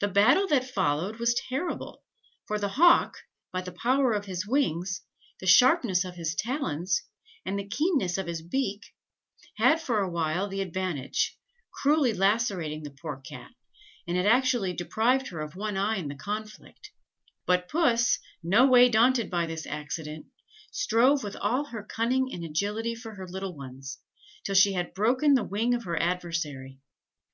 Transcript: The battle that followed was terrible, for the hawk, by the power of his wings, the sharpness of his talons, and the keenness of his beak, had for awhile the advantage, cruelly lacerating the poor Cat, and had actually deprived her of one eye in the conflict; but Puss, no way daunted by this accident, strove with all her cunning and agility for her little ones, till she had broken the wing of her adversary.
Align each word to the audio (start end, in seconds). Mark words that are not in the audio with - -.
The 0.00 0.08
battle 0.08 0.46
that 0.48 0.64
followed 0.70 1.16
was 1.18 1.34
terrible, 1.34 2.02
for 2.46 2.58
the 2.58 2.70
hawk, 2.70 3.18
by 3.52 3.60
the 3.60 3.70
power 3.70 4.14
of 4.14 4.24
his 4.24 4.46
wings, 4.46 5.02
the 5.40 5.46
sharpness 5.46 6.06
of 6.06 6.14
his 6.14 6.34
talons, 6.34 7.02
and 7.44 7.58
the 7.58 7.68
keenness 7.68 8.16
of 8.16 8.26
his 8.28 8.40
beak, 8.40 8.94
had 9.58 9.78
for 9.78 9.98
awhile 10.00 10.48
the 10.48 10.62
advantage, 10.62 11.36
cruelly 11.70 12.14
lacerating 12.14 12.82
the 12.82 12.92
poor 13.02 13.18
Cat, 13.20 13.50
and 14.08 14.16
had 14.16 14.24
actually 14.24 14.72
deprived 14.72 15.28
her 15.28 15.40
of 15.42 15.54
one 15.54 15.76
eye 15.76 15.96
in 15.98 16.08
the 16.08 16.14
conflict; 16.14 16.90
but 17.44 17.68
Puss, 17.68 18.20
no 18.42 18.66
way 18.66 18.88
daunted 18.88 19.28
by 19.28 19.44
this 19.44 19.66
accident, 19.66 20.24
strove 20.70 21.22
with 21.22 21.36
all 21.36 21.66
her 21.66 21.82
cunning 21.84 22.30
and 22.32 22.42
agility 22.42 22.94
for 22.94 23.16
her 23.16 23.28
little 23.28 23.54
ones, 23.54 23.98
till 24.44 24.54
she 24.54 24.72
had 24.72 24.94
broken 24.94 25.34
the 25.34 25.44
wing 25.44 25.74
of 25.74 25.84
her 25.84 26.00
adversary. 26.00 26.78